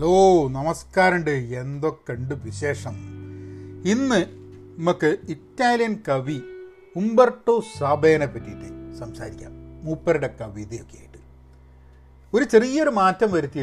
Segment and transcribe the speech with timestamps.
[0.00, 1.30] Hello നമസ്കാരമുണ്ട്.
[1.30, 2.94] എന്തൊക്കെയുണ്ട് വിശേഷം?
[3.86, 4.26] ഇന്ന്
[4.78, 6.40] നമുക്ക് ഇറ്റാലിയൻ കവി
[6.96, 9.84] ഉംബർട്ടോ സാബേനെ പറ്റിയിട്ട് സംസാരിക്കാം.
[9.84, 11.18] മൂപ്പരുടെ കവിതയൊക്കെ ആയിട്ട്
[12.36, 13.58] ഒരു ചെറിയൊരു മാറ്റം വരുത്തി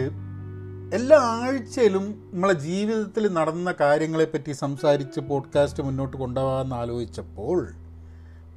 [0.94, 7.72] എല്ലാ ആഴ്ചയിലും നമ്മളെ ജീവിതത്തിൽ നടന്ന കാര്യങ്ങളെപ്പറ്റി സംസാരിച്ച് പോഡ്കാസ്റ്റ് മുന്നോട്ട് കൊണ്ടുപോകാമെന്ന് ആലോചിച്ചപ്പോൾ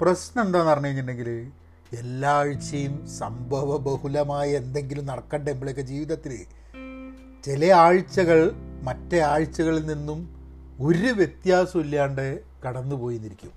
[0.01, 1.51] പ്രശ്നം എന്താണെന്ന് പറഞ്ഞു കഴിഞ്ഞിട്ടുണ്ടെങ്കിൽ
[1.99, 6.60] എല്ലാ ആഴ്ചയും സംഭവ ബഹുലമായ എന്തെങ്കിലും നടക്കണ്ടേ നമ്മളെയൊക്കെ ജീവിതത്തിൽ?
[7.45, 10.41] ചില ആഴ്ചകൾ മറ്റേ ആഴ്ചകളിൽ നിന്നും
[10.81, 13.53] ഒരു വ്യത്യാസവും ഇല്ലാണ്ട് കടന്നുപോയി നിൽക്കും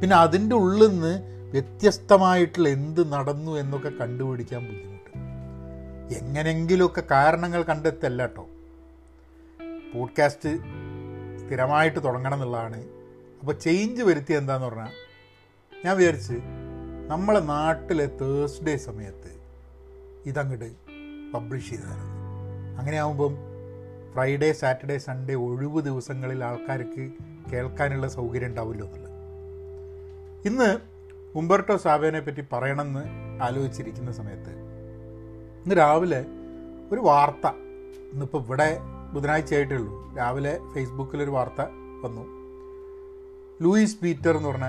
[0.00, 5.10] പിന്നെ അതിന്റെ ഉള്ളിൽ നിന്ന് വ്യത്യസ്തമായിട്ടുള്ള എന്ത് നടന്നു എന്നൊക്കെ കണ്ടുപിടിക്കാൻ ബുദ്ധിമുട്ട്.
[6.14, 8.48] എങ്ങനെങ്കിലുമൊക്കെ കാരണങ്ങൾ കണ്ടെത്തല്ല കേട്ടോ.
[9.94, 10.58] പോഡ്കാസ്റ്റ്
[11.46, 12.84] സ്ഥിരമായിട്ട് തുടങ്ങണം എന്നുള്ളതാണ്.
[13.40, 14.90] അപ്പോൾ ചേഞ്ച് വരുത്തിയ എന്താന്ന് പറഞ്ഞാൽ
[15.84, 16.34] ഞാൻ വിചാരിച്ച്
[17.08, 19.32] നമ്മളെ നാട്ടിലെ തേഴ്സ്ഡേ സമയത്ത്
[20.26, 20.70] ഇതങ്ങോട്ട്
[21.32, 22.13] പബ്ലിഷ് ചെയ്തായിരുന്നു
[22.78, 23.36] അങ്ങനെ ആകുമ്പം
[24.12, 27.10] ഫ്രൈഡേ സാറ്റർഡേ സൺഡേ ഒഴിവ് ദിവസങ്ങളിൽ ആൾക്കാർക്ക്
[27.52, 29.12] കേൾക്കാനുള്ള സൗകര്യം ഉണ്ടാവില്ലോ എന്നുള്ളത്.
[30.46, 30.78] ഇന്ന്
[31.38, 33.04] ഉംബർട്ടോ സാബേനെ പറ്റി പറയണമെന്ന്
[33.42, 34.50] ആലോചിച്ചിരിക്കുന്ന സമയത്ത്
[35.64, 36.24] ഇന്ന് രാവിലെ
[36.92, 37.46] ഒരു വാർത്ത
[38.12, 38.78] ഇന്നിപ്പോൾ ഇവിടെ
[39.12, 40.16] ബുധനാഴ്ച ആയിട്ടേ ഉള്ളൂ.
[40.16, 41.60] രാവിലെ ഫേസ്ബുക്കിലൊരു വാർത്ത
[42.04, 42.24] വന്നു.
[43.62, 44.64] ലൂയിസ് പീറ്റർ എന്ന് പറഞ്ഞ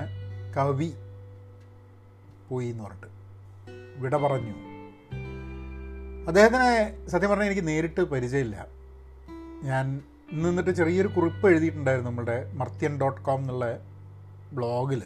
[0.56, 0.92] കവി
[2.48, 3.06] പോയി എന്ന് പറഞ്ഞിട്ട്
[4.00, 4.65] വിട പറഞ്ഞു.
[6.26, 8.66] അദ്ദേഹത്തിനെ സത്യം പറഞ്ഞാൽ എനിക്ക് നേരിട്ട് പരിചയമില്ല.
[9.62, 10.00] ഞാൻ
[10.32, 13.78] നിന്നിട്ട് ചെറിയൊരു കുറിപ്പ് എഴുതിയിട്ടുണ്ടായിരുന്നു നമ്മുടെ മർത്യൻ ഡോട്ട് കോം എന്നുള്ള
[14.52, 15.02] ബ്ലോഗിൽ.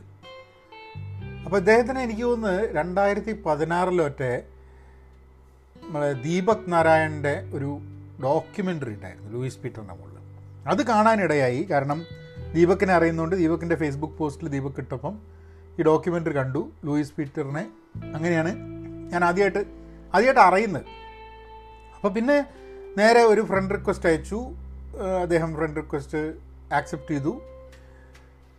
[1.44, 4.42] അപ്പോൾ ഇദ്ദേഹത്തിന് എനിക്ക് തോന്നുന്നു രണ്ടായിരത്തി പതിനാറിലൊറ്റെ
[5.82, 7.78] നമ്മളെ ദീപക് നാരായണന്റെ ഒരു
[8.22, 10.16] ഡോക്യുമെന്ററി ഉണ്ടായിരുന്നു ലൂയിസ് പീറ്ററിന്റെ മുകളിൽ.
[10.68, 12.04] അത് കാണാനിടയായി കാരണം
[12.52, 15.18] ദീപക്കിനെ അറിയുന്നതുകൊണ്ട് ദീപക്കിന്റെ ഫേസ്ബുക്ക് പോസ്റ്റിൽ ദീപക് ഇട്ടപ്പം
[15.78, 17.64] ഈ ഡോക്യുമെന്ററി കണ്ടു ലൂയിസ് പീറ്ററിനെ.
[18.14, 18.56] അങ്ങനെയാണ്
[19.12, 19.58] ഞാൻ ആദ്യമായിട്ട്
[20.14, 21.00] ആദ്യമായിട്ട് അറിയുന്നത്.
[22.00, 22.36] അപ്പോൾ പിന്നെ
[22.98, 24.38] നേരെ ഒരു ഫ്രണ്ട് റിക്വസ്റ്റ് അയച്ചു.
[25.22, 26.20] അദ്ദേഹം ഫ്രണ്ട് റിക്വസ്റ്റ്
[26.78, 27.32] ആക്സെപ്റ്റ് ചെയ്തു.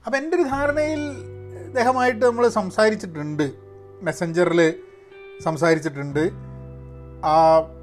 [0.05, 1.01] അപ്പോൾ എന്റെ ഒരു ധാരണയിൽ
[1.65, 3.51] അദ്ദേഹമായിട്ട് നമ്മൾ സംസാരിച്ചിട്ടുണ്ട്.
[4.07, 4.61] മെസ്സഞ്ചറിൽ
[5.43, 6.23] സംസാരിച്ചിട്ടുണ്ട്.
[7.33, 7.35] ആ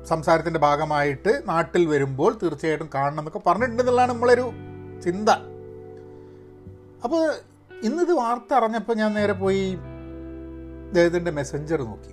[0.08, 4.46] സംസാരത്തിന്റെ ഭാഗമായിട്ട് നാട്ടിൽ വരുമ്പോൾ തീർച്ചയായിട്ടും കാണണം എന്നൊക്കെ പറഞ്ഞിട്ടുണ്ടെന്നുള്ളതാണ് നമ്മളൊരു
[5.04, 5.28] ചിന്ത.
[7.04, 7.22] അപ്പോൾ
[7.88, 9.64] ഇന്നിത് വാർത്ത അറിഞ്ഞപ്പോൾ ഞാൻ നേരെ പോയി
[10.88, 12.12] അദ്ദേഹത്തിന്റെ മെസ്സഞ്ചർ നോക്കി.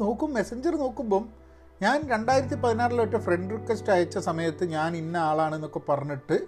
[0.00, 1.45] നോക്കും മെസ്സഞ്ചർ നോക്കുമ്പം
[1.82, 6.46] ഞാൻ രണ്ടായിരത്തി പതിനാറിലൊറ്റ ഫ്രണ്ട് റിക്വസ്റ്റ് അയച്ച സമയത്ത് ഞാൻ ഇന്ന ആളാണെന്നൊക്കെ പറഞ്ഞിട്ട്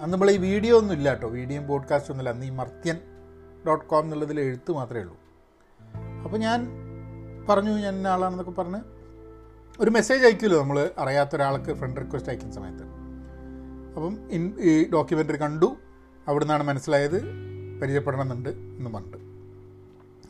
[0.00, 3.00] അന്ന് നമ്മൾ ഈ വീഡിയോ ഒന്നും ഇല്ല കേട്ടോ വീഡിയോയും പോഡ്കാസ്റ്റ് ഒന്നുമില്ല അന്ന് ഈ മർത്യൻ
[3.66, 5.16] ഡോട്ട് കോം എന്നുള്ളതിൽ എഴുത്ത് മാത്രമേ ഉള്ളൂ.
[6.24, 6.66] അപ്പോൾ ഞാൻ
[7.48, 8.80] പറഞ്ഞു ഞാൻ ഇന്ന ആളാണെന്നൊക്കെ പറഞ്ഞ്
[9.80, 12.84] ഒരു മെസ്സേജ് അയക്കുമല്ലോ നമ്മൾ അറിയാത്ത ഒരാൾക്ക് ഫ്രണ്ട് റിക്വസ്റ്റ് അയക്കുന്ന സമയത്ത്.
[13.96, 15.76] അപ്പം ഇൻ ഈ ഡോക്യുമെന്ററി കണ്ടു.
[16.28, 17.24] അവിടെ നിന്നാണ് മനസ്സിലായത്
[17.82, 19.18] പരിചയപ്പെടണമെന്നുണ്ട് എന്ന് പറഞ്ഞിട്ട്.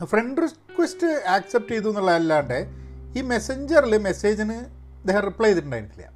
[0.05, 2.84] ഫ്രണ്ട് റിക്വസ്റ്റ് ആക്സെപ്റ്റ് ചെയ്തു എന്നുള്ളതല്ലാണ്ട്
[3.17, 4.57] ഈ മെസ്സഞ്ചറിൽ മെസ്സേജിന്
[4.99, 6.07] അദ്ദേഹം റിപ്ലൈ ചെയ്തിട്ടുണ്ടായിരുന്നില്ല.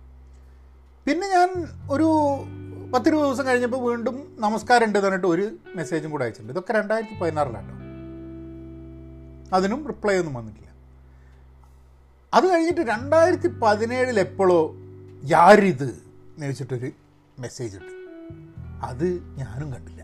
[1.05, 1.49] പിന്നെ ഞാൻ
[1.91, 2.07] ഒരു
[2.93, 5.45] പത്തിരുപത് ദിവസം കഴിഞ്ഞപ്പോൾ വീണ്ടും നമസ്കാരം ഉണ്ട് പറഞ്ഞിട്ട് ഒരു
[5.75, 6.53] മെസ്സേജും കൂടെ അയച്ചിട്ടുണ്ട്.
[6.53, 7.73] ഇതൊക്കെ രണ്ടായിരത്തി പതിനാറിലാണ്
[9.53, 10.69] അതിനും റിപ്ലൈ ഒന്നും വന്നിട്ടില്ല.
[12.33, 14.75] അത് കഴിഞ്ഞിട്ട് രണ്ടായിരത്തി പതിനേഴിൽ എപ്പോഴോ
[15.23, 15.89] യാരിത്
[16.35, 16.91] എന്ന്
[17.39, 17.93] മെസ്സേജ് ഉണ്ട്.
[18.89, 20.01] അത് ഞാനും കണ്ടില്ല.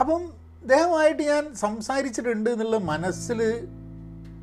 [0.00, 0.20] അപ്പം
[0.64, 3.40] ദേഹമായിട്ട് ഞാൻ സംസാരിച്ചിട്ടുണ്ട് എന്നുള്ള മനസ്സിൽ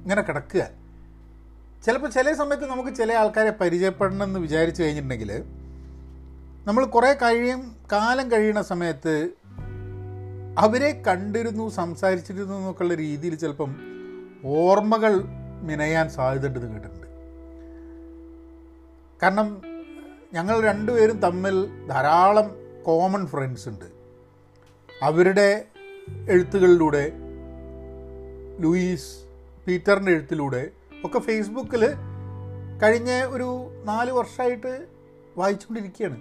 [0.03, 0.86] ഇങ്ങനെ കിടക്കുക.
[1.87, 5.43] ചിലപ്പോൾ ചില സമയത്ത് നമുക്ക് ചില ആൾക്കാരെ പരിചയപ്പെടണം എന്ന് വിചാരിച്ചു കഴിഞ്ഞിട്ടുണ്ടെങ്കിൽ
[6.67, 9.29] നമ്മൾ കുറേ കഴിയും കാലം കഴിയുന്ന സമയത്ത്
[10.57, 13.75] അവരെ കണ്ടിരുന്നു സംസാരിച്ചിരുന്നു എന്നൊക്കെയുള്ള രീതിയിൽ ചിലപ്പം
[14.45, 15.23] ഓർമ്മകൾ
[15.61, 17.07] മിനയാൻ സാധ്യതയുണ്ടെന്ന് കേട്ടിട്ടുണ്ട്.
[19.23, 19.61] കാരണം
[20.33, 23.85] ഞങ്ങൾ രണ്ടുപേരും തമ്മിൽ ധാരാളം കോമൺ ഫ്രണ്ട്സ് ഉണ്ട്.
[25.01, 25.65] അവരുടെ
[26.29, 27.11] എഴുത്തുകളിലൂടെ
[28.59, 29.17] ലൂയിസ്
[29.67, 31.93] പീറ്ററിന്റെ എഴുത്തിലൂടെ ഒക്കെ ഫേസ്ബുക്കിൽ
[32.83, 34.87] കഴിഞ്ഞ ഒരു നാല് വർഷമായിട്ട്
[35.37, 36.17] വായിച്ചുകൊണ്ടിരിക്കുകയാണ്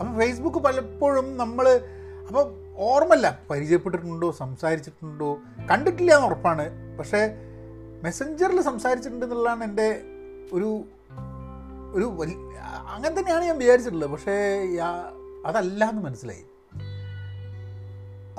[0.00, 1.80] അപ്പം ഫേസ്ബുക്ക് പലപ്പോഴും നമ്മൾ
[2.28, 4.30] അപ്പോൾ ഓർമ്മല്ല പരിചയപ്പെട്ടിട്ടുണ്ടോ?
[4.30, 5.38] സംസാരിച്ചിട്ടുണ്ടോ?
[5.70, 6.98] കണ്ടിട്ടില്ല എന്ന് ഉറപ്പാണ്.
[6.98, 7.30] പക്ഷേ
[8.02, 10.00] മെസ്സഞ്ചറിൽ സംസാരിച്ചിട്ടുണ്ട് എന്നുള്ളതാണ് എന്റെ
[10.52, 10.84] ഒരു
[11.94, 12.34] ഒരു വലിയ
[12.88, 14.10] അങ്ങനെ തന്നെയാണ് ഞാൻ വിചാരിച്ചിട്ടുള്ളത്.
[14.10, 14.32] പക്ഷേ
[15.46, 16.44] അതല്ല എന്ന് മനസ്സിലായി.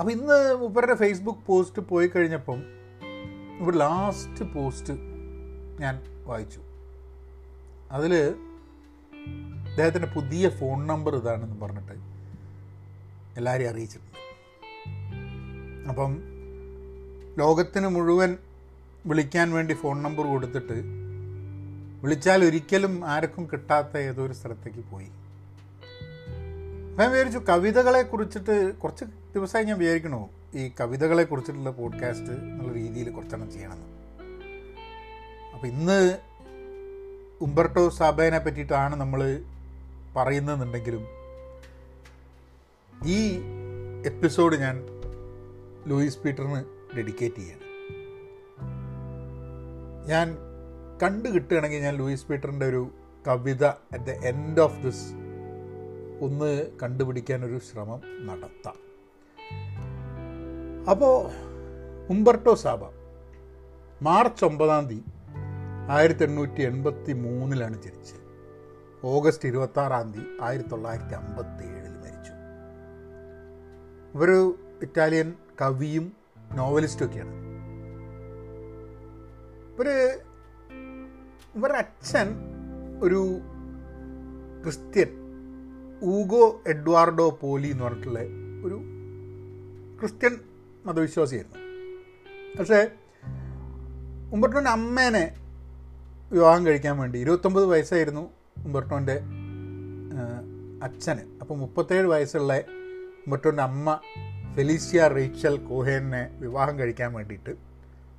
[0.00, 2.62] അപ്പോൾ ഇന്ന് മൂപ്പരുടെ ഫേസ്ബുക്ക് പോസ്റ്റ് പോയി കഴിഞ്ഞപ്പം
[3.60, 4.92] ഇവിടെ ലാസ്റ്റ് പോസ്റ്റ്
[5.80, 6.60] ഞാൻ വായിച്ചു.
[7.90, 8.14] അതിൽ
[9.68, 11.92] അദ്ദേഹത്തിന്റെ പുതിയ ഫോൺ നമ്പർ ഇതാണെന്ന് പറഞ്ഞിട്ട്
[13.36, 14.18] എല്ലാവരെയും അറിയിച്ചിട്ടുണ്ട്.
[15.88, 16.22] അപ്പം
[17.38, 18.36] ലോകത്തിന് മുഴുവൻ
[19.06, 20.82] വിളിക്കാൻ വേണ്ടി ഫോൺ നമ്പർ കൊടുത്തിട്ട്
[22.02, 25.06] വിളിച്ചാൽ ഒരിക്കലും ആർക്കും കിട്ടാത്ത ഏതോ ഒരു സ്ഥലത്തേക്ക് പോയി.
[26.98, 30.30] ഞാൻ വിചാരിച്ചു കവിതകളെ കുറിച്ചിട്ട് കുറച്ച് ദിവസമായി ഞാൻ വിചാരിക്കണോ.
[30.54, 33.88] ഈ കവിതകളെ കുറിച്ചിട്ടുള്ള പോഡ്കാസ്റ്റ് എന്നുള്ള രീതിയിൽ കുറച്ചെണ്ണം ചെയ്യണമെന്ന്
[35.54, 36.18] അപ്പം ഇന്ന്
[37.42, 39.44] ഉംബർട്ടോ സാബേനെ പറ്റിയിട്ടാണ് നമ്മൾ
[40.16, 41.06] പറയുന്നതെന്നുണ്ടെങ്കിലും
[43.06, 43.40] ഈ
[44.06, 44.76] എപ്പിസോഡ് ഞാൻ
[45.86, 46.64] ലൂയിസ് പീറ്ററിന്
[46.96, 47.66] ഡെഡിക്കേറ്റ് ചെയ്യാണ്.
[50.08, 50.36] ഞാൻ
[51.02, 52.90] കണ്ടു കിട്ടുകയാണെങ്കിൽ ഞാൻ ലൂയിസ് പീറ്ററിന്റെ ഒരു
[53.28, 55.06] കവിത at the end of this
[56.24, 58.78] ഒന്ന് കണ്ടുപിടിക്കാനൊരു ശ്രമം നടത്താം.
[60.90, 61.14] അപ്പോൾ
[62.10, 62.78] ഉംബർട്ടോ സാബ
[64.02, 65.04] മാർച്ച് ഒമ്പതാം തീയതി
[65.90, 68.24] ആയിരത്തി എണ്ണൂറ്റി എൺപത്തി മൂന്നിലാണ് ജനിച്ചത്.
[69.04, 72.32] ഓഗസ്റ്റ് ഇരുപത്തി ആറാം തീയതി ആയിരത്തി തൊള്ളായിരത്തി അമ്പത്തി ഏഴിൽ മരിച്ചു.
[74.14, 76.12] ഇവർ ഇറ്റാലിയൻ കവിയും
[76.54, 77.34] നോവലിസ്റ്റും ഒക്കെയാണ്.
[79.74, 79.88] ഇവർ
[81.54, 82.28] ഇവരുടെ അച്ഛൻ
[83.02, 83.38] ഒരു
[84.62, 85.08] ക്രിസ്ത്യൻ
[86.04, 88.18] ഊഗോ എഡ്വാർഡോ പോലി എന്ന് പറഞ്ഞിട്ടുള്ള
[88.64, 88.80] ഒരു
[89.98, 90.38] ക്രിസ്ത്യൻ
[90.86, 91.69] മതവിശ്വാസിയായിരുന്നു.
[92.58, 92.80] പക്ഷേ
[94.34, 95.24] ഉമ്പർട്ടോന്റെ അമ്മേനെ
[96.32, 98.24] വിവാഹം കഴിക്കാൻ വേണ്ടി ഇരുപത്തൊമ്പത് വയസ്സായിരുന്നു
[98.66, 99.16] ഉമ്പർട്ടോന്റെ
[100.86, 101.22] അച്ഛന്.
[101.40, 102.52] അപ്പോൾ മുപ്പത്തേഴ് വയസ്സുള്ള
[103.24, 103.96] ഉമ്പർട്ടോന്റെ അമ്മ
[104.54, 107.52] ഫെലീസിയ റീച്ചൽ കോഹേനെ വിവാഹം കഴിക്കാൻ വേണ്ടിയിട്ട്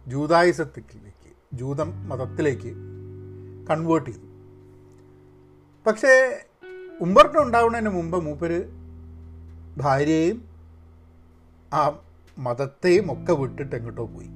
[0.07, 2.71] ജൂതായുസത്തിലേക്ക് ജൂതം മതത്തിലേക്ക്
[3.69, 4.27] കൺവേർട്ട് ചെയ്തു.
[5.85, 6.13] പക്ഷേ
[7.01, 8.59] ഉമ്പർട്ടോ ഉണ്ടാവുന്നതിന് മുമ്പ് മൂപ്പര്
[9.77, 10.39] ഭാര്യയെയും
[11.73, 11.81] ആ
[12.37, 14.27] മതത്തെയും ഒക്കെ വിട്ടിട്ട് എങ്ങോട്ടോ പോയി.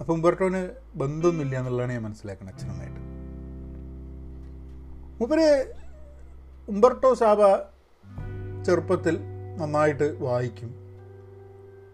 [0.00, 3.00] അപ്പം ഉമ്പർട്ടോന് ബന്ധമൊന്നുമില്ല എന്നുള്ളതാണ് ഞാൻ മനസ്സിലാക്കുന്നത് അച്ഛനമ്മയായിട്ട്
[5.20, 5.72] മൂപ്പര്
[6.68, 7.38] ഉമ്പർട്ടോ സാബ
[8.64, 9.18] ചെറുപ്പത്തിൽ
[9.58, 10.74] നന്നായിട്ട് വായിക്കും.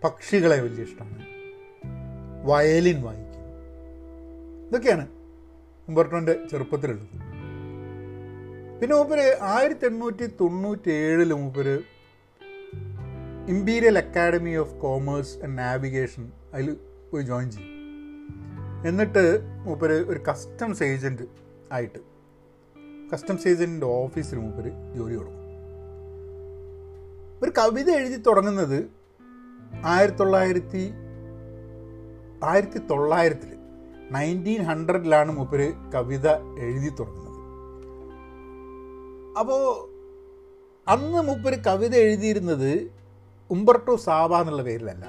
[0.04, 1.26] പക്ഷികളെ വലിയ ഇഷ്ടമാണ്.
[2.46, 3.32] വയലിൻ വായിക്കും.
[4.68, 5.08] ഇതൊക്കെയാണ്
[5.88, 7.32] ഉമ്പർട്ടോന്റെ ചെറുപ്പത്തിലുള്ളത്.
[8.80, 11.78] പിന്നെ മൂപ്പര് ആയിരത്തി എണ്ണൂറ്റി തൊണ്ണൂറ്റി ഏഴിൽ മൂപ്പര്
[13.48, 16.76] imperial academy of commerce and navigation അതിൽ
[17.12, 17.70] പോയി ജോയിൻ ചെയ്യും.
[18.86, 21.22] എന്നിട്ട് മൂപ്പര് ഒരു കസ്റ്റംസ് ഏജന്റ്
[21.72, 21.98] ആയിട്ട്
[23.12, 25.42] കസ്റ്റംസ് ഏജന്റിന്റെ ഓഫീസിൽ മൂപ്പര് ജോലി തുടങ്ങും.
[27.42, 28.90] ഒരു കവിത എഴുതി തുടങ്ങുന്നത്
[29.84, 30.90] ആയിരത്തി തൊള്ളായിരത്തി
[32.44, 33.56] ആയിരത്തി തൊള്ളായിരത്തിൽ
[34.10, 36.28] നയന്റീൻ ഹൺഡ്രഡിലാണ് മൂപ്പര് കവിത
[36.58, 37.32] എഴുതി തുടങ്ങുന്നത്.
[39.38, 39.88] അപ്പോൾ
[40.90, 43.01] അന്ന് മൂപ്പര് കവിത എഴുതിയിരുന്നത്
[43.52, 45.08] ഉംബർട്ടോ സാബ എന്നുള്ള പേരിലല്ല.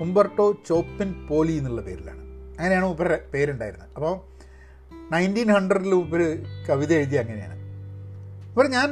[0.00, 2.20] ഉംബർട്ടോ ചോപ്പിൻ പോലി എന്നുള്ള പേരിലാണ്.
[2.58, 3.88] അങ്ങനെയാണ് മൂപ്പരുടെ പേരുണ്ടായിരുന്നത്.
[3.94, 4.38] അപ്പോൾ
[5.12, 6.22] നയന്റീൻ ഹൺഡ്രഡിൽ ഉപർ
[6.70, 7.56] കവിത എഴുതി അങ്ങനെയാണ്.
[8.48, 8.88] അപ്പോൾ ഞാൻ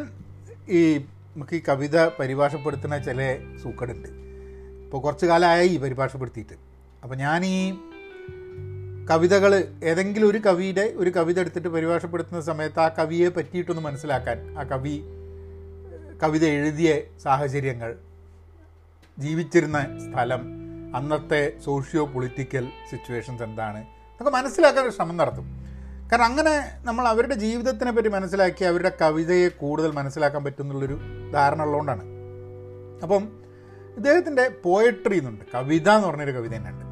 [0.69, 4.09] ഈ നമുക്ക് ഈ കവിത പരിഭാഷപ്പെടുത്തുന്ന ചില സൂക്കടുണ്ട്.
[4.85, 6.53] ഇപ്പോൾ കുറച്ച് കാലമായി പരിഭാഷപ്പെടുത്തിയിട്ട്.
[7.03, 7.75] അപ്പോൾ ഞാൻ ഈ
[9.11, 15.03] കവിതകൾ ഏതെങ്കിലും ഒരു കവിയുടെ ഒരു കവിത എടുത്തിട്ട് പരിഭാഷപ്പെടുത്തുന്ന സമയത്ത് ആ കവിയെ പറ്റിയിട്ടൊന്ന് മനസ്സിലാക്കാൻ ആ കവി
[16.23, 17.99] കവിത എഴുതിയ സാഹചര്യങ്ങൾ
[19.19, 20.47] ജീവിച്ചിരുന്ന സ്ഥലം
[20.97, 23.87] അന്നത്തെ സോഷ്യോ പൊളിറ്റിക്കൽ സിറ്റുവേഷൻസ് എന്താണ്?
[24.21, 25.67] നമുക്ക് മനസ്സിലാക്കാൻ ഒരു ശ്രമം നടത്തും.
[26.13, 30.99] കാരണം അങ്ങനെ നമ്മൾ അവരുടെ ജീവിതത്തിനെ പറ്റി മനസ്സിലാക്കി അവരുടെ കവിതയെ കൂടുതൽ മനസ്സിലാക്കാൻ പറ്റുന്നുള്ളൊരു
[31.33, 32.05] ധാരണ ഉള്ളതുകൊണ്ടാണ്
[33.03, 33.41] അപ്പം
[33.97, 36.87] ഇദ്ദേഹത്തിന്റെ പോയട്രി എന്നുണ്ട് കവിത എന്ന് പറഞ്ഞൊരു കവിത തന്നെയുണ്ട്.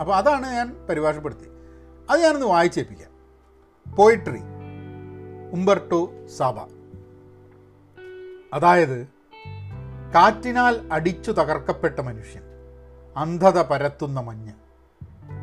[0.00, 1.48] അപ്പോൾ അതാണ് ഞാൻ പരിഭാഷപ്പെടുത്തി
[2.10, 3.10] അത് ഞാനൊന്ന് വായിച്ചേപ്പിക്കാം.
[3.96, 4.40] പോയട്രി
[5.52, 6.58] ഉംബർട്ടോ സാബ
[8.54, 9.13] അതായത്
[10.14, 12.42] കാറ്റിനാൽ അടിച്ചു തകർക്കപ്പെട്ട മനുഷ്യൻ
[13.16, 14.52] അന്ധത പരത്തുന്ന മഞ്ഞ്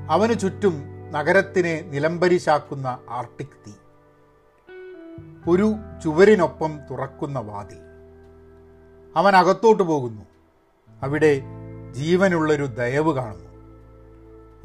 [0.10, 0.74] അവന് ചുറ്റും
[1.12, 3.72] നഗരത്തിനെ നിലംപരിശാക്കുന്ന ആർട്ടിക് തീ
[5.50, 5.74] ഒരു
[6.04, 7.78] ചുവരിനൊപ്പം തുറക്കുന്ന വാതിൽ.
[9.16, 10.22] അവൻ അകത്തോട്ട് പോകുന്നു.
[11.04, 11.42] അവിടെ
[11.92, 13.50] ജീവനുള്ളൊരു ദയവ് കാണുന്നു.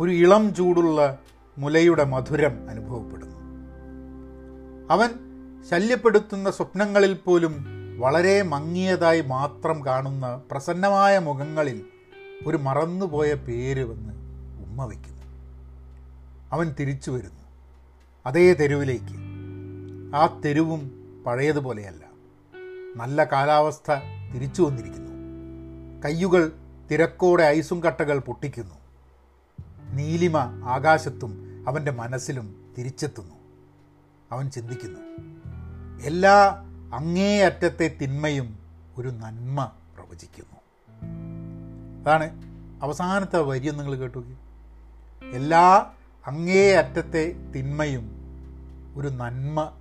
[0.00, 1.18] ഒരു ഇളം ചൂടുള്ള
[1.58, 3.36] മുലയുടെ മധുരം അനുഭവപ്പെടുന്നു.
[4.90, 5.10] അവൻ
[5.70, 11.84] ശല്യപ്പെടുത്തുന്ന സ്വപ്നങ്ങളിൽ പോലും വളരെ മങ്ങിയതായി മാത്രം കാണുന്ന പ്രസന്നമായ മുഖങ്ങളിൽ
[12.46, 14.12] ഒരു മറന്നുപോയ പേര് വന്ന്
[14.66, 15.22] ഉമ്മ വയ്ക്കുന്നു.
[16.52, 17.40] അവൻ തിരിച്ചു വരുന്നു.
[18.26, 19.16] അതേ തെരുവിലേക്ക്.
[20.16, 22.04] ആ തെരുവും പഴയതുപോലെയല്ല.
[22.96, 23.92] നല്ല കാലാവസ്ഥ
[24.34, 25.10] തിരിച്ചു വന്നിരിക്കുന്നു.
[26.04, 26.52] കയ്യുകൾ
[26.90, 28.74] തിരക്കോടെ ഐസും കട്ടകൾ പൊട്ടിക്കുന്നു.
[29.92, 33.34] നീലിമ ആകാശത്തും അവന്റെ മനസ്സിലും തിരിച്ചെത്തുന്നു.
[34.32, 35.00] അവൻ ചിന്തിക്കുന്നു
[36.02, 36.62] എല്ലാ
[36.94, 38.58] അങ്ങേയറ്റത്തെ തിന്മയും
[38.98, 40.60] ഒരു നന്മ പ്രവചിക്കുന്നു.
[42.02, 42.42] അതാണ്
[42.82, 44.24] അവസാനത്തെ വരിയും നിങ്ങൾ കേട്ടു
[45.32, 45.90] എല്ലാ
[46.26, 48.10] അങ്ങേയറ്റത്തെ തിന്മയും
[48.96, 49.72] ഒരു നന്മ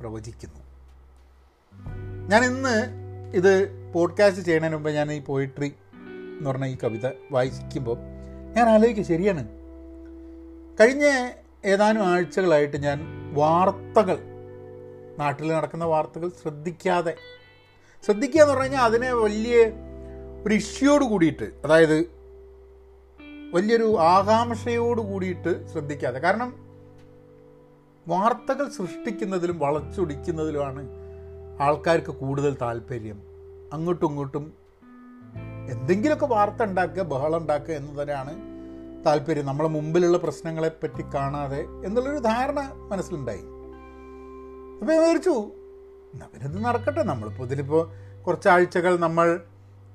[0.00, 0.60] പ്രവചിക്കുന്നു.
[2.28, 5.74] ഞാൻ ഇന്ന് ഇത് പോഡ്കാസ്റ്റ് ചെയ്യുന്നതിന് മുമ്പ് ഞാൻ ഈ പോയിട്രി
[6.38, 7.98] എന്ന് പറഞ്ഞ ഈ കവിത വായിക്കുമ്പോൾ
[8.56, 9.48] ഞാൻ ആലോചിക്കുക ശരിയാണ്.
[10.80, 11.30] കഴിഞ്ഞ
[11.64, 13.00] ഏതാനും ആഴ്ചകളായിട്ട് ഞാൻ
[13.34, 14.33] വാർത്തകൾ
[15.18, 17.16] നാട്ടിൽ നടക്കുന്ന വാർത്തകൾ ശ്രദ്ധിക്കാതെ.
[18.04, 19.56] ശ്രദ്ധിക്കുക എന്ന് പറഞ്ഞു കഴിഞ്ഞാൽ അതിനെ വലിയ
[20.46, 22.10] ഒരു ഇഷ്യൂയോട് കൂടിയിട്ട് അതായത്
[23.52, 26.18] വലിയൊരു ആകാംക്ഷയോട് കൂടിയിട്ട് ശ്രദ്ധിക്കാതെ.
[26.18, 26.64] കാരണം
[28.08, 30.88] വാർത്തകൾ സൃഷ്ടിക്കുന്നതിലും വളച്ചൊടിക്കുന്നതിലുമാണ്
[31.60, 33.22] ആൾക്കാർക്ക് കൂടുതൽ താല്പര്യം.
[33.72, 34.52] അങ്ങോട്ടും ഇങ്ങോട്ടും
[35.70, 38.34] എന്തെങ്കിലുമൊക്കെ വാർത്ത ഉണ്ടാക്കുക ബഹളം ഉണ്ടാക്കുക എന്നതിനാണ്
[39.06, 39.46] താല്പര്യം.
[39.46, 43.53] നമ്മളെ മുമ്പിലുള്ള പ്രശ്നങ്ങളെ പറ്റി കാണാതെ എന്നുള്ളൊരു ധാരണ മനസ്സിലുണ്ടായി.
[44.84, 45.34] അപ്പോൾ ഞാൻ വിചാരിച്ചു
[46.46, 47.02] ഇത് നടക്കട്ടെ.
[47.10, 47.82] നമ്മളിപ്പോൾ ഇതിലിപ്പോൾ
[48.24, 49.26] കുറച്ചാഴ്ചകൾ നമ്മൾ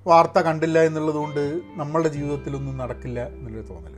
[0.07, 1.43] വാർത്ത കണ്ടില്ല എന്നുള്ളതുകൊണ്ട്
[1.79, 3.95] നമ്മളുടെ ജീവിതത്തിലൊന്നും നടക്കില്ല എന്നുള്ളൊരു തോന്നൽ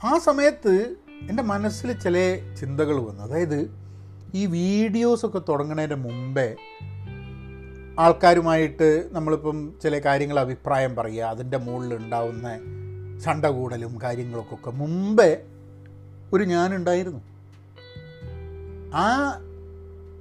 [0.00, 0.72] ആ സമയത്ത്
[1.28, 2.16] എന്റെ മനസ്സിൽ ചില
[2.60, 3.22] ചിന്തകൾ വന്നു.
[3.26, 3.60] അതായത്
[4.34, 6.48] ഈ വീഡിയോസൊക്കെ തുടങ്ങുന്നതിന് മുമ്പേ
[7.98, 12.56] ആൾക്കാരുമായിട്ട് നമ്മളിപ്പം ചില കാര്യങ്ങൾ അഭിപ്രായം പറയുക അതിന്റെ മുകളിൽ ഉണ്ടാവുന്ന
[13.26, 15.30] ചണ്ട കൂടലും കാര്യങ്ങളൊക്കെ മുമ്പേ
[16.32, 17.22] ഒരു ഞാനുണ്ടായിരുന്നു.
[18.96, 19.38] ആ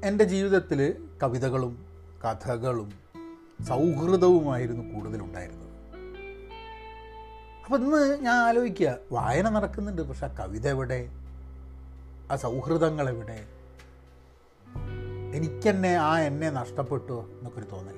[0.04, 1.86] എന്റെ ജീവിതത്തിൽ കവിതകളും
[2.26, 2.94] കഥകളും
[3.68, 5.70] സൗഹൃദവുമായിരുന്നു കൂടുതലുണ്ടായിരുന്നത്.
[7.66, 11.10] അപ്പം ഇന്ന് ഞാൻ ആലോചിക്കുക വായന നടക്കുന്നുണ്ട് പക്ഷെ ആ കവിത എവിടെ?
[12.32, 13.46] ആ സൗഹൃദങ്ങൾ എവിടെ?
[15.36, 17.98] എനിക്കെന്നെ ആ എന്നെ നഷ്ടപ്പെട്ടു എന്നൊക്കെ തോന്നൽ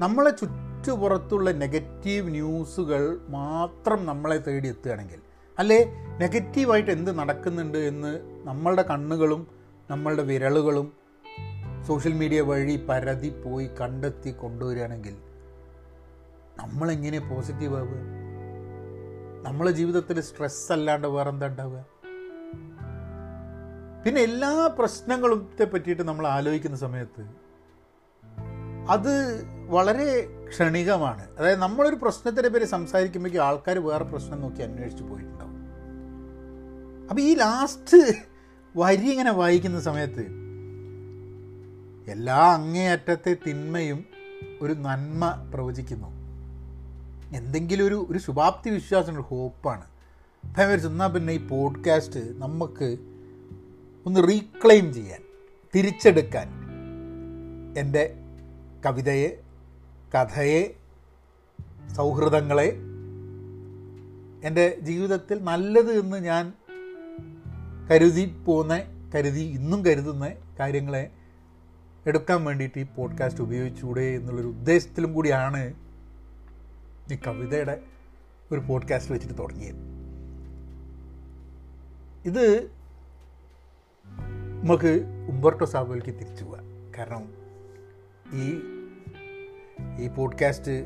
[0.00, 5.25] നമ്മളെ ചുറ്റുപുറത്തുള്ള നെഗറ്റീവ് ന്യൂസുകൾ മാത്രം നമ്മളെ തേടി എത്തുകയാണെങ്കിൽ
[5.58, 5.84] അല്ലേ?
[6.20, 9.46] നെഗറ്റീവായിട്ട് എന്ത് നടക്കുന്നുണ്ട് എന്ന് നമ്മളുടെ കണ്ണുകളും
[9.90, 10.92] നമ്മളുടെ വിരലുകളും
[11.86, 15.16] സോഷ്യൽ മീഡിയ വഴി പരതി പോയി കണ്ടെത്തി കൊണ്ടുവരികയാണെങ്കിൽ
[16.56, 17.98] നമ്മളെങ്ങനെ പോസിറ്റീവ് ആവുക
[19.46, 21.84] നമ്മളെ ജീവിതത്തിൽ സ്ട്രെസ് അല്ലാണ്ട് വേറെ എന്താ ഉണ്ടാവുക?
[24.04, 27.22] പിന്നെ എല്ലാ പ്രശ്നങ്ങളും പറ്റിയിട്ട് നമ്മൾ ആലോചിക്കുന്ന സമയത്ത്
[28.88, 29.12] അത്
[29.66, 31.28] വളരെ ക്ഷണികമാണ്.
[31.38, 35.35] അതായത് നമ്മളൊരു പ്രശ്നത്തിനെ പേര് സംസാരിക്കുമ്പോഴേക്കും ആൾക്കാർ വേറെ പ്രശ്നം നോക്കി അന്വേഷിച്ച് പോയിട്ടുണ്ടാവും
[37.10, 38.14] അപ്പം ഈ ലാസ്റ്റ്
[38.76, 40.26] വരി ഇങ്ങനെ വായിക്കുന്ന സമയത്ത്
[42.10, 44.04] എല്ലാ അങ്ങേയറ്റത്തെ തിന്മയും
[44.62, 46.08] ഒരു നന്മ പ്രവചിക്കുന്നു.
[47.36, 49.84] എന്തെങ്കിലും ഒരു ഒരു ശുഭാപ്തി വിശ്വാസം ഒരു ഹോപ്പാണ്
[50.44, 52.96] അപ്പം ഞാൻ എന്നാൽ പിന്നെ ഈ പോഡ്കാസ്റ്റ് നമുക്ക്
[54.06, 55.20] ഒന്ന് റീക്ലെയിം ചെയ്യാൻ
[55.74, 56.48] തിരിച്ചെടുക്കാൻ
[57.78, 58.14] എന്റെ
[58.86, 59.40] കവിതയെ
[60.14, 60.74] കഥയെ
[61.96, 62.72] സൗഹൃദങ്ങളെ
[64.44, 66.52] എന്റെ ജീവിതത്തിൽ നല്ലത് എന്ന് ഞാൻ
[67.90, 68.82] കരുതി പോകുന്ന
[69.14, 71.10] കരുതി ഇന്നും കരുതുന്ന കാര്യങ്ങളെ
[72.06, 75.74] എടുക്കാൻ വേണ്ടിയിട്ട് ഈ പോഡ്കാസ്റ്റ് ഉപയോഗിച്ചുകൂടെ എന്നുള്ളൊരു ഉദ്ദേശത്തിലും കൂടിയാണ്
[77.12, 77.82] ഈ കവിതയുടെ
[78.52, 79.74] ഒരു പോഡ്കാസ്റ്റ് വെച്ചിട്ട് തുടങ്ങിയത്.
[82.24, 82.70] ഇത്
[84.62, 86.64] നമുക്ക് ഉംബർട്ടോ സാബുവിലേക്ക് തിരിച്ചു പോവാം.
[86.98, 87.34] കാരണം
[88.32, 88.60] ഈ
[90.04, 90.84] ഈ പോഡ്കാസ്റ്റ്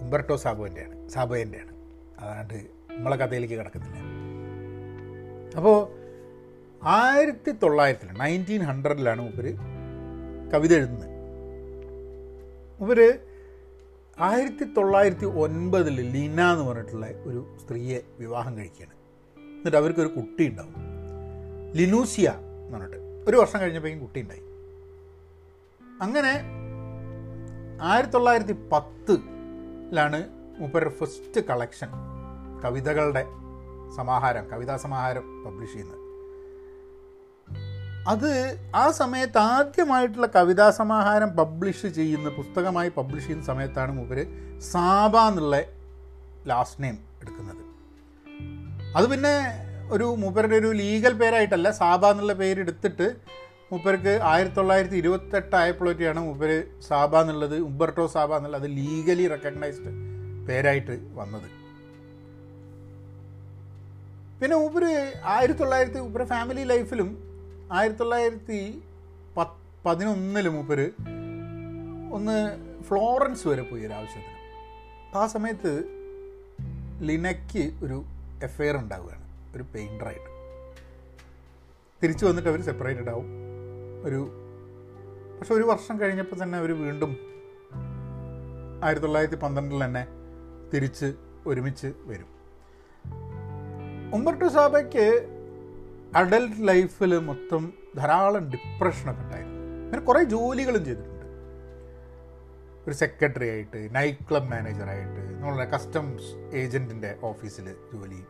[0.00, 1.72] ഉംബർട്ടോ സാബോന്റെയാണ് സാബുവിന്റെയാണ്.
[2.20, 3.96] അതാണ്ട് നമ്മളെ കഥയിലേക്ക് കിടക്കുന്നില്ല
[5.56, 6.01] അപ്പോൾ
[6.84, 9.44] ആയിരത്തി തൊള്ളായിരത്തിൽ നയന്റീൻ ഹൺഡ്രഡിലാണ് മൂപ്പർ
[10.54, 11.10] കവിത എഴുതുന്നത്
[12.80, 13.18] മൂപ്പർ
[14.18, 18.92] ആയിരത്തി തൊള്ളായിരത്തി ഒൻപതിൽ ലീന എന്ന് പറഞ്ഞിട്ടുള്ള ഒരു സ്ത്രീയെ വിവാഹം കഴിക്കുകയാണ്
[19.38, 20.74] എന്നിട്ട് അവർക്കൊരു കുട്ടി ഉണ്ടാവും.
[21.72, 22.96] ലിനൂസിയ എന്ന് പറഞ്ഞിട്ട്.
[23.28, 24.40] ഒരു വർഷം കഴിഞ്ഞപ്പോഴേക്കും കുട്ടി ഉണ്ടായി.
[26.02, 26.32] അങ്ങനെ
[27.82, 31.88] ആയിരത്തി തൊള്ളായിരത്തി പത്തിലാണ് മൂപ്പരുടെ ഫസ്റ്റ് കളക്ഷൻ
[32.64, 33.26] കവിതകളുടെ
[33.96, 36.11] സമാഹാരം കവിതാ സമാഹാരം പബ്ലിഷ് ചെയ്യുന്നത്.
[38.10, 38.30] അത്
[38.74, 44.24] ആ സമയത്ത് ആദ്യമായിട്ടുള്ള കവിതാ സമാഹാരം പബ്ലിഷ് ചെയ്യുന്ന പുസ്തകമായി പബ്ലിഷ് ചെയ്യുന്ന സമയത്താണ് മൂപ്പര്
[44.70, 45.56] സാബ എന്നുള്ള
[46.46, 47.62] ലാസ്റ്റ് നെയിം എടുക്കുന്നത്.
[48.96, 49.34] അത് പിന്നെ
[49.90, 53.16] ഒരു മൂപ്പരുടെ ഒരു ലീഗൽ പേരായിട്ടല്ല സാബ എന്നുള്ള പേര് എടുത്തിട്ട്
[53.72, 59.92] മൂപ്പർക്ക് ആയിരത്തി തൊള്ളായിരത്തി ഇരുപത്തെട്ട് ആയപ്പോഴൊക്കെയാണ് മൂപ്പര് സാബ എന്നുള്ളത് ഉബർട്ടോ സാബ എന്നുള്ളത് ലീഗലി റെക്കഗ്നൈസ്ഡ്
[60.48, 61.48] പേരായിട്ട് വന്നത്.
[64.40, 67.31] പിന്നെ മൂപ്പര് ആയിരത്തി തൊള്ളായിരത്തി മൂപ്പര് ഫാമിലി ലൈഫിലും
[67.72, 68.82] ആയിരത്തി തൊള്ളായിരത്തി
[69.36, 70.90] പത്ത് പതിനൊന്നിൽ മൂപ്പര്
[72.12, 74.34] ഒന്ന് ഫ്ലോറൻസ് വരെ പോയി ഒരു ആവശ്യത്തിന്.
[75.06, 75.84] അപ്പം ആ സമയത്ത്
[77.00, 78.04] ലിനയ്ക്ക് ഒരു
[78.42, 80.30] എഫെയർ ഉണ്ടാവുകയാണ് ഒരു പെയിന്ററായിട്ട്
[82.02, 83.26] തിരിച്ചു വന്നിട്ട് അവർ സെപ്പറേറ്റഡ് ആവും.
[84.04, 84.30] ഒരു
[85.40, 87.16] പക്ഷെ ഒരു വർഷം കഴിഞ്ഞപ്പോൾ തന്നെ അവർ വീണ്ടും
[88.84, 90.06] ആയിരത്തി തൊള്ളായിരത്തി പന്ത്രണ്ടിൽ തന്നെ
[90.74, 91.14] തിരിച്ച്
[91.46, 92.26] ഒരുമിച്ച് വരും.
[94.14, 95.38] ഉമ്മർട്ടു സാബയ്ക്ക്
[96.16, 99.58] അഡൽട്ട് ലൈഫിൽ മൊത്തം ധാരാളം ഡിപ്രഷനൊക്കെ ഉണ്ടായിരുന്നു.
[99.84, 101.26] അങ്ങനെ കുറേ ജോലികളും ചെയ്തിട്ടുണ്ട്.
[102.86, 108.24] ഒരു സെക്രട്ടറി ആയിട്ട് നൈറ്റ് ക്ലബ് മാനേജറായിട്ട് നമ്മളുടെ കസ്റ്റംസ് ഏജന്റിന്റെ ഓഫീസിൽ ജോലി.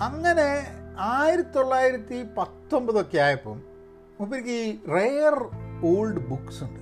[0.00, 0.66] അങ്ങനെ
[0.98, 3.62] ആയിരത്തി തൊള്ളായിരത്തി പത്തൊമ്പതൊക്കെ ആയപ്പം
[4.20, 5.50] മുപ്പേക്ക് ഈ റെയർ
[5.84, 6.80] ഓൾഡ് ബുക്സ് ഉണ്ട്.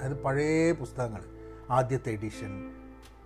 [0.00, 1.22] അതായത് പഴയ പുസ്തകങ്ങൾ
[1.70, 2.70] ആദ്യത്തെ എഡിഷൻ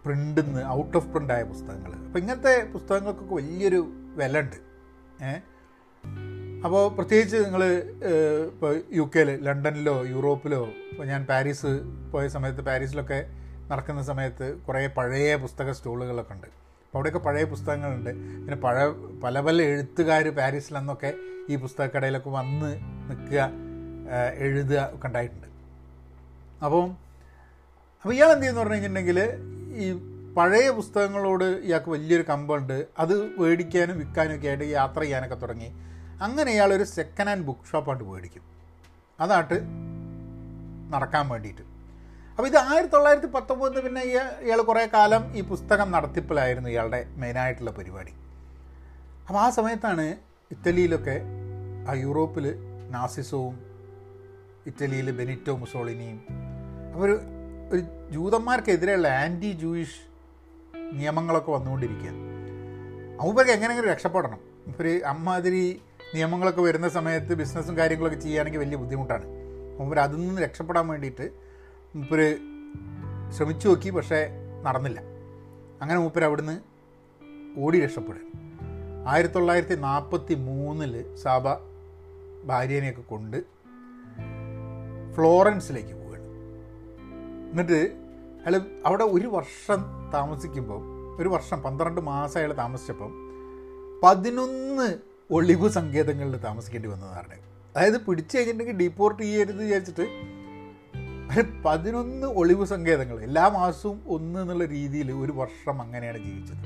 [0.05, 4.66] പ്രിന്റിൽ നിന്ന് ഔട്ട് ഓഫ് പ്രിന്റ് ആയ പുസ്തകങ്ങൾ അപ്പോൾ ഇങ്ങനത്തെ പുസ്തകങ്ങൾക്കൊക്കെ വലിയൊരു വില ഉണ്ട്
[6.65, 7.63] അപ്പോൾ പ്രത്യേകിച്ച് നിങ്ങൾ
[8.53, 10.61] ഇപ്പോൾ യു കെയിൽ ലണ്ടനിലോ യൂറോപ്പിലോ
[10.93, 11.71] ഇപ്പോൾ ഞാൻ പാരീസ്
[12.13, 13.19] പോയ സമയത്ത് പാരീസിലൊക്കെ
[13.71, 16.47] നടക്കുന്ന സമയത്ത് കുറേ പഴയ പുസ്തക സ്റ്റോളുകളൊക്കെ ഉണ്ട്.
[16.47, 18.11] അപ്പോൾ അവിടെയൊക്കെ പഴയ പുസ്തകങ്ങളുണ്ട്.
[18.45, 18.77] പിന്നെ പഴ
[19.25, 21.11] പല പല എഴുത്തുകാർ പാരീസിലെന്നൊക്കെ
[21.51, 22.71] ഈ പുസ്തകക്കടയിലൊക്കെ വന്ന്
[23.09, 23.51] നിൽക്കുക
[24.47, 25.49] എഴുതുക ഒക്കെ ഉണ്ടായിട്ടുണ്ട്.
[26.65, 26.87] അപ്പം
[28.03, 29.19] അപ്പോൾ ഇയാൾ എന്ത് ചെയ്യുന്നു പറഞ്ഞു കഴിഞ്ഞിട്ടുണ്ടെങ്കിൽ
[29.83, 29.87] ഈ
[30.37, 32.87] പഴയ പുസ്തകങ്ങളോട് ഇയാൾക്ക് വലിയൊരു കമ്പുണ്ട്.
[32.99, 35.69] അത് മേടിക്കാനും വിൽക്കാനും ഒക്കെ ആയിട്ട് യാത്ര ചെയ്യാനൊക്കെ തുടങ്ങി.
[36.23, 38.45] അങ്ങനെ ഇയാൾ ഒരു സെക്കൻഡ് ഹാൻഡ് ബുക്ക് ഷോപ്പായിട്ട് മേടിക്കും
[39.21, 39.59] അതായിട്ട്
[40.95, 41.62] നടക്കാൻ വേണ്ടിയിട്ട്.
[42.31, 44.02] അപ്പോൾ ഇത് ആയിരത്തി തൊള്ളായിരത്തി പത്തൊമ്പതിന് പിന്നെ
[44.47, 48.12] ഇയാൾ കുറേ കാലം ഈ പുസ്തകം നടത്തിപ്പിലായിരുന്നു ഇയാളുടെ മെയിനായിട്ടുള്ള പരിപാടി.
[49.28, 50.16] അപ്പോൾ ആ സമയത്താണ്
[50.50, 51.21] ഇറ്റലിയിലൊക്കെ
[51.90, 52.47] ആ യൂറോപ്പിൽ
[52.90, 53.55] നാസിസവും
[54.66, 56.21] ഇറ്റലിയിൽ ബെനിറ്റോ മുസോളിനിയും
[56.93, 57.16] അപ്പോൾ ഒരു
[57.73, 60.16] ഒരു ജൂതന്മാർക്കെതിരെയുള്ള ആന്റി ജൂയിഷ്
[60.93, 62.16] നിയമങ്ങളൊക്കെ വന്നുകൊണ്ടിരിക്കുകയാണ്
[63.21, 64.38] അവർക്ക് എങ്ങനെയെങ്കിലും രക്ഷപ്പെടണം.
[64.81, 65.81] ഒരു അമ്മാതിരി
[66.14, 69.25] നിയമങ്ങളൊക്കെ വരുന്ന സമയത്ത് ബിസിനസ്സും കാര്യങ്ങളൊക്കെ ചെയ്യുകയാണെങ്കിൽ വലിയ ബുദ്ധിമുട്ടാണ്.
[69.81, 71.31] അപ്പോൾ അതിൽ നിന്ന് രക്ഷപ്പെടാൻ വേണ്ടിയിട്ട്
[71.97, 72.37] മൂപ്പർ
[73.33, 74.28] ശ്രമിച്ചു നോക്കി പക്ഷേ
[74.62, 75.00] നടന്നില്ല.
[75.83, 76.61] അങ്ങനെ മൂപ്പർ അവിടുന്ന്
[77.59, 78.21] ഓടി രക്ഷപ്പെടുക.
[79.07, 81.43] ആയിരത്തി തൊള്ളായിരത്തി നാൽപ്പത്തി മൂന്നിൽ സാബ
[82.45, 83.37] ഭാര്യേനെയൊക്കെ കൊണ്ട്
[85.14, 86.26] ഫ്ലോറൻസിലേക്ക് പോവുകയാണ്.
[87.50, 88.06] എന്നിട്ട്
[88.47, 90.81] അയാൾ അവിടെ ഒരു വർഷം താമസിക്കുമ്പോൾ
[91.23, 93.12] ഒരു വർഷം പന്ത്രണ്ട് മാസം അയാൾ താമസിച്ചപ്പം
[94.03, 94.99] പതിനൊന്ന്
[95.31, 97.41] ഒളിവ് സങ്കേതങ്ങളിൽ താമസിക്കേണ്ടി വന്നതാണ്
[97.76, 100.07] അതായത് പിടിച്ചു കഴിഞ്ഞിട്ടുണ്ടെങ്കിൽ ഡീപ്പോർട്ട് ചെയ്യരുത് വിചാരിച്ചിട്ട്
[101.65, 106.62] പതിനൊന്ന് ഒളിവ് സങ്കേതങ്ങൾ എല്ലാ മാസവും ഒന്ന് എന്നുള്ള രീതിയിൽ ഒരു വർഷം അങ്ങനെയാണ് ജീവിച്ചത്.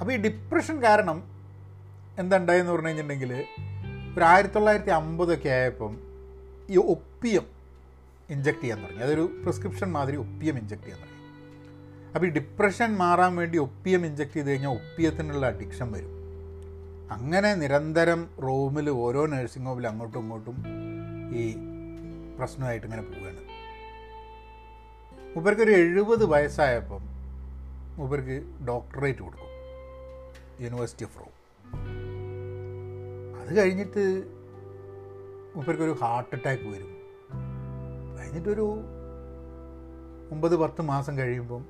[0.00, 1.22] അപ്പോൾ ഈ ഡിപ്രഷൻ കാരണം
[2.18, 3.32] എന്തുണ്ടായെന്ന് പറഞ്ഞു കഴിഞ്ഞിട്ടുണ്ടെങ്കിൽ
[4.16, 5.96] ഒരു ആയിരത്തി തൊള്ളായിരത്തി അമ്പതൊക്കെ ആയപ്പം
[6.70, 7.59] ഈ ഒപ്പിയം
[8.30, 9.02] ഇഞ്ചക്ട് ചെയ്യാൻ തുടങ്ങി.
[9.02, 11.20] അതൊരു പ്രിസ്ക്രിപ്ഷൻ മാതിരി ഒപ്പിയം ഇഞ്ചക്ട് ചെയ്യാൻ തുടങ്ങി.
[12.14, 16.20] അപ്പോൾ ഈ ഡിപ്രഷൻ മാറാൻ വേണ്ടി ഒപ്പിയം ഇഞ്ചക്ട് ചെയ്ത് കഴിഞ്ഞാൽ ഒപ്പിയത്തിനുള്ള അഡിക്ഷൻ വരും.
[17.12, 20.64] അങ്ങനെ നിരന്തരം റൂമിൽ ഓരോ നഴ്സിംഗ് ഹോമിൽ അങ്ങോട്ടും ഇങ്ങോട്ടും
[21.34, 21.54] ഈ
[22.38, 23.40] പ്രശ്നമായിട്ട് ഇങ്ങനെ പോവുകയാണ്.
[25.34, 27.00] മൂപ്പർക്ക് ഒരു എഴുപത് വയസ്സായപ്പം
[27.96, 29.50] മൂപ്പർക്ക് ഡോക്ടറേറ്റ് കൊടുക്കും.
[30.60, 31.34] യൂണിവേഴ്സിറ്റി ഓഫ് റോം
[33.40, 34.22] അത് കഴിഞ്ഞിട്ട്
[35.56, 36.99] മൂപ്പർക്കൊരു ഹാർട്ട് അറ്റാക്ക് വരും.
[38.30, 38.66] കഴിഞ്ഞിട്ടൊരു
[40.32, 41.62] ഒമ്പത് പത്ത് മാസം കഴിയുമ്പം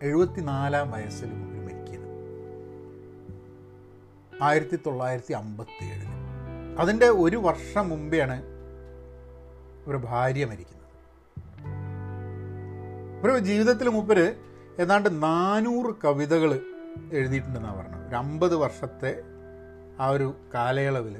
[0.00, 2.16] എഴുപത്തി നാലാം വയസ്സിൽ മൂപ്പർ മരിക്കുന്നത്
[4.42, 6.10] ആയിരത്തി തൊള്ളായിരത്തി അമ്പത്തി ഏഴിൽ
[6.80, 8.36] അതിന്റെ ഒരു വർഷം മുമ്പെയാണ്
[9.88, 10.76] ഒരു ഭാര്യ മരിക്കുന്നത്.
[13.24, 14.26] ഒരു ജീവിതത്തിൽ മുപ്പര്
[14.78, 16.50] ഏതാണ്ട് നാനൂറ് കവിതകൾ
[17.12, 18.04] എഴുതിയിട്ടുണ്ടെന്നാണ് പറഞ്ഞത്.
[18.08, 19.12] ഒരു അമ്പത് വർഷത്തെ
[20.00, 21.16] ആ ഒരു കാലയളവിൽ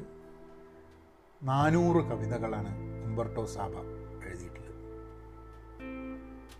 [1.42, 2.70] നാനൂറ് കവിതകളാണ്
[3.04, 3.74] ഉംബർട്ടോ സാബ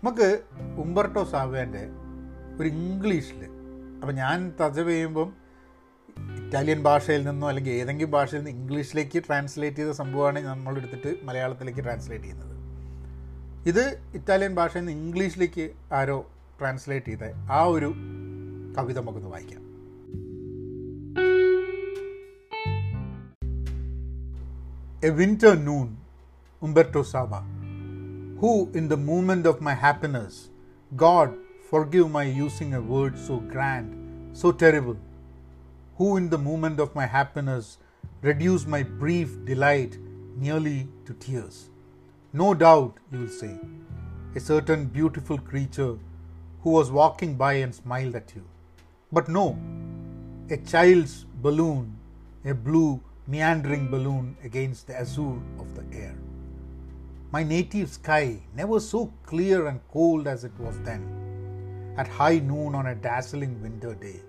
[0.03, 0.29] നമുക്ക്
[0.77, 1.85] ഉംബർട്ടോ സാവേന്റെ
[2.61, 3.41] ഒരു ഇംഗ്ലീഷിൽ
[4.01, 5.31] അപ്പം ഞാൻ തജവ് ചെയ്യുമ്പം
[6.39, 12.25] ഇറ്റാലിയൻ ഭാഷയിൽ നിന്നോ അല്ലെങ്കിൽ ഏതെങ്കിലും ഭാഷയിൽ നിന്ന് ഇംഗ്ലീഷിലേക്ക് ട്രാൻസ്ലേറ്റ് ചെയ്ത സംഭവമാണ് നമ്മൾ എടുത്തിട്ട് മലയാളത്തിലേക്ക് ട്രാൻസ്ലേറ്റ്
[12.25, 12.55] ചെയ്യുന്നത്
[13.67, 13.85] ഇത്
[14.15, 16.19] ഇറ്റാലിയൻ ഭാഷയിൽ നിന്ന് ഇംഗ്ലീഷിലേക്ക് ആരോ
[16.61, 17.91] ട്രാൻസ്ലേറ്റ് ചെയ്ത ആ ഒരു
[18.79, 19.65] കവിത നമുക്കൊന്ന് വായിക്കാം
[25.03, 25.89] a winter noon
[26.63, 27.68] Umberto Saba.
[28.41, 30.51] Who, in the moment of my happiness,
[30.97, 31.35] God,
[31.69, 34.97] forgive my using a word so grand, so terrible.
[35.97, 37.79] Who, in the moment of my happiness,
[38.23, 39.99] reduce my brief delight
[40.37, 41.71] nearly to tears.
[42.33, 43.59] No doubt, you will say,
[44.37, 45.99] a certain beautiful creature
[46.63, 48.45] who was walking by and smiled at you.
[49.11, 49.59] But no,
[50.49, 51.97] a child's balloon,
[52.45, 56.17] a blue, meandering balloon against the azure of the air.
[57.31, 61.03] My native sky, never so clear and cold as it was then,
[61.99, 64.23] at high noon on a dazzling winter day.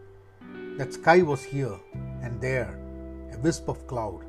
[0.78, 1.80] That sky was here
[2.22, 2.78] and there,
[3.32, 4.26] a wisp of cloud,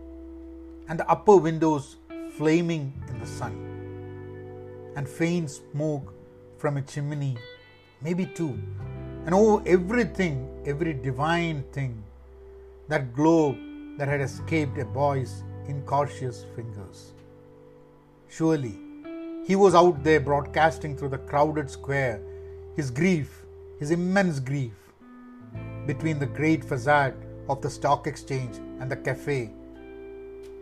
[0.89, 1.97] and the upper windows
[2.37, 3.57] flaming in the sun,
[4.95, 6.15] and faint smoke
[6.57, 7.37] from a chimney,
[8.01, 8.57] maybe two,
[9.27, 12.05] and oh, everything, every divine thing,
[12.87, 13.57] that globe
[13.99, 17.15] that had escaped a boy's incautious fingers.
[18.31, 18.79] Surely,
[19.45, 22.23] he was out there broadcasting through the crowded square
[22.77, 23.43] his grief,
[23.81, 24.73] his immense grief,
[25.87, 27.15] between the great facade
[27.49, 29.47] of the stock exchange and the cafe,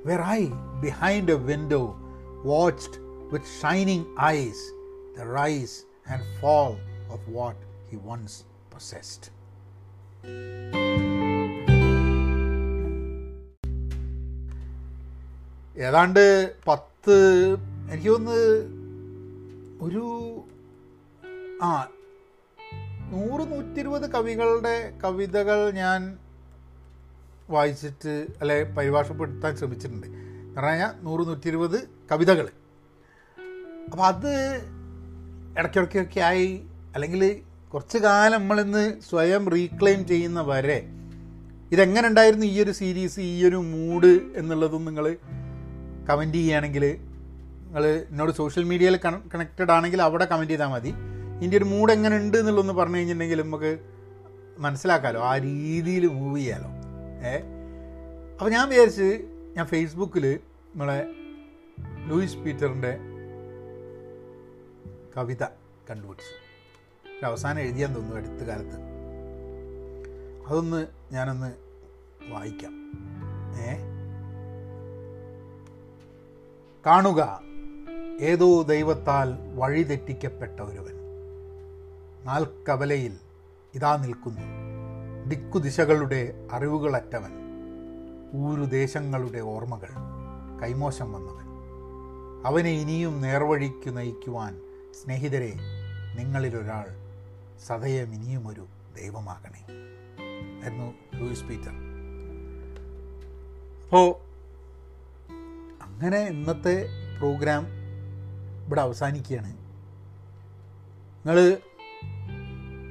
[0.03, 0.51] where I,
[0.81, 1.95] behind a window,
[2.43, 2.99] watched
[3.31, 4.59] with shining eyes
[5.15, 6.79] the rise and fall
[7.11, 7.57] of what
[7.91, 9.31] he once possessed.
[15.87, 17.17] ഏതാണ്ട് പത്ത്
[17.91, 18.39] എനിക്ക് തോന്നുന്നു
[19.85, 20.05] ഒരു
[21.63, 21.89] ആ
[23.13, 26.19] നൂറ് നൂറ്റി ഇരുപത് കവികളുടെ കവിതകൾ ഞാൻ
[27.51, 30.07] വായിച്ചിട്ട് അല്ലെ പരിഭാഷപ്പെടുത്താൻ ശ്രമിച്ചിട്ടുണ്ട്.
[30.07, 32.49] എന്ന് പറഞ്ഞു കഴിഞ്ഞാൽ നൂറ് നൂറ്റി ഇരുപത് കവിതകൾ.
[33.91, 34.33] അപ്പോൾ അത്
[35.59, 37.43] ഇടയ്ക്കിടയ്ക്കൊക്കെ ആയി അല്ലെങ്കിൽ
[37.75, 40.79] കുറച്ച് കാലം നമ്മളിന്ന് സ്വയം റീക്ലെയിം ചെയ്യുന്ന വരെ
[41.73, 45.17] ഇതെങ്ങനെ ഉണ്ടായിരുന്നു ഈ ഒരു സീരീസ് ഈ ഒരു മൂഡ് എന്നുള്ളതും നിങ്ങൾ
[46.09, 46.99] കമന്റ് ചെയ്യുകയാണെങ്കിൽ
[47.67, 48.97] നിങ്ങൾ എന്നോട് സോഷ്യൽ മീഡിയയിൽ
[49.35, 50.95] കണക്റ്റഡ് ആണെങ്കിൽ അവിടെ കമന്റ് ചെയ്താൽ മതി.
[51.37, 53.79] ഇതിന്റെ ഒരു മൂഡ് എങ്ങനെ ഉണ്ട് എന്നുള്ളൊന്ന് പറഞ്ഞു കഴിഞ്ഞിട്ടുണ്ടെങ്കിൽ നമുക്ക്
[54.59, 56.71] മനസ്സിലാക്കാമല്ലോ ആ രീതിയിൽ മൂവ് ചെയ്യാമല്ലോ
[57.29, 57.37] ഏ?
[58.33, 59.21] അപ്പോൾ ഞാൻ വിചാരിച്ച്
[59.57, 60.39] ഞാൻ ഫേസ്ബുക്കിൽ
[60.75, 61.11] നമ്മളെ
[62.07, 62.99] ലൂയിസ് പീറ്ററിന്റെ
[65.17, 65.43] കവിത
[65.91, 67.27] കണ്ടുപിടിച്ചു.
[67.27, 68.77] അവസാനം എഴുതിയാൻ തോന്നുന്നു അടുത്ത കാലത്ത്
[70.47, 71.53] അതൊന്ന് ഞാനൊന്ന്
[72.29, 72.93] വായിക്കാം.
[73.61, 73.98] ഏ?
[76.87, 77.41] കാണുക.
[78.21, 80.95] ഏതോ ദൈവത്താൽ വഴിതെറ്റിക്കപ്പെട്ട ഒരുവൻ.
[82.25, 83.19] നാൽക്കവലയിൽ
[83.75, 84.41] ഇതാ നിൽക്കുന്നു.
[85.29, 87.31] ദിക്കുദിശകളുടെ അറിവുകളറ്റവൻ.
[88.35, 89.89] ഊരുദേശങ്ങളുടെ ഓർമ്മകൾ.
[90.63, 91.49] കൈമോശം വന്നവൻ.
[92.47, 94.61] അവനെ ഇനിയും നേർവഴിക്ക് നയിക്കുവാൻ
[95.03, 95.53] സ്നേഹിതരെ
[96.19, 96.87] നിങ്ങളിലൊരാൾ
[97.67, 98.67] സദയം ഇനിയും ഒരു
[99.01, 99.67] ദൈവമാകണേ.
[100.63, 101.71] ആയിരുന്നു ലൂയിസ് പീറ്റർ.
[103.85, 104.28] അപ്പോൾ
[105.99, 106.87] അങ്ങനെ ഇന്നത്തെ
[107.19, 107.67] പ്രോഗ്രാം
[108.67, 109.53] ഇവിടെ അവസാനിക്കുകയാണ്.
[111.29, 111.57] നിങ്ങൾ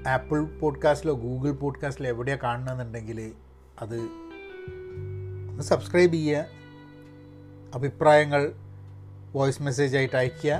[0.07, 3.33] ആപ്പിൾ പോഡ്കാസ്റ്റിലോ ഗൂഗിൾ പോഡ്കാസ്റ്റിലോ എവിടെയാണ് കാണണമെന്നുണ്ടെങ്കിൽ
[3.81, 3.97] അത്
[5.49, 6.45] ഒന്ന് സബ്സ്ക്രൈബ് ചെയ്യുക.
[7.75, 8.53] അഭിപ്രായങ്ങൾ
[9.33, 10.59] വോയിസ് മെസ്സേജ് ആയിട്ട് അയയ്ക്കുക.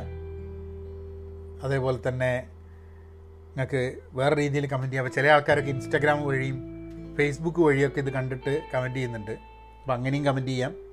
[1.64, 2.48] അതേപോലെ തന്നെ
[3.48, 5.12] നിങ്ങൾക്ക് വേറെ രീതിയിൽ കമന്റ് ചെയ്യാം.
[5.12, 6.64] ചില ആൾക്കാരൊക്കെ ഇൻസ്റ്റാഗ്രാം വഴിയും
[7.18, 9.32] ഫേസ്ബുക്ക് വഴിയൊക്കെ ഇത് കണ്ടിട്ട് കമന്റ് ചെയ്യുന്നുണ്ട്.
[9.32, 10.87] അപ്പോൾ അങ്ങനെയും കമന്റ് ചെയ്യാം.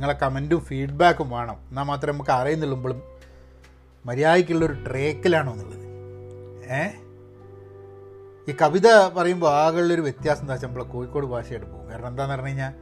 [0.00, 1.56] നിങ്ങളെ കമന്റും ഫീഡ്ബാക്കും വേണം.
[1.68, 3.02] എന്നാൽ മാത്രമേ നമുക്ക് അറിയുന്നുള്ളുമ്പോഴും
[4.06, 5.86] മര്യാദയ്ക്കുള്ളൊരു ട്രേക്കിലാണോ എന്നുള്ളത്.
[6.72, 6.88] ഏ?
[8.52, 11.90] ഈ കവിത പറയുമ്പോൾ ആകെയുള്ളൊരു വ്യത്യാസം എന്താ വെച്ചാൽ നമ്മളെ കോഴിക്കോട് ഭാഷയായിട്ട് പോകും.
[11.90, 12.74] കാരണം എന്താണെന്ന് പറഞ്ഞു കഴിഞ്ഞാൽ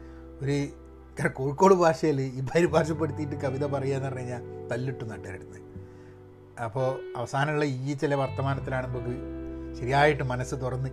[0.42, 5.61] ഒരു കോഴിക്കോട് ഭാഷയിൽ ഈ പരിഭാഷപ്പെടുത്തിയിട്ട് കവിത പറയുക എന്ന് പറഞ്ഞു കഴിഞ്ഞാൽ തല്ലിട്ടു നട്ടുകരുന്നത്
[6.62, 10.90] അപ്പോൾ അവസാനമുള്ള ഈ ചില വർത്തമാനത്തിലാണ് നമുക്ക് ശരിയായിട്ട് മനസ്സ് തുറന്ന്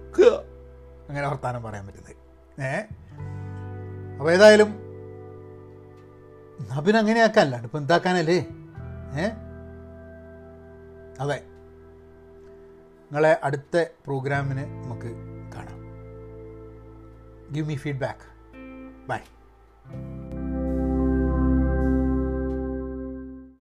[1.10, 2.16] അങ്ങനെ വർത്തമാനം പറയാൻ പറ്റുന്നത്.
[2.62, 2.78] ഏ?
[4.18, 4.85] അപ്പോൾ ഏതായാലും
[6.60, 8.40] എന്നാ പിന്നെ അങ്ങനെ ആക്കാനല്ലാണ്ട് ഇപ്പം എന്താക്കാനല്ലേ?
[9.14, 9.26] ഏ?
[11.20, 11.44] അതെ.
[13.04, 15.12] നിങ്ങളെ അടുത്ത പ്രോഗ്രാമിന് നമുക്ക്
[15.56, 15.80] കാണാം.
[17.54, 18.28] Give me feedback
[19.10, 19.20] by